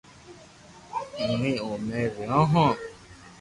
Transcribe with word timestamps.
امو 1.23 1.51
او 1.63 1.69
مي 1.87 2.01
رھيو 2.13 2.41
ھون 2.51 2.69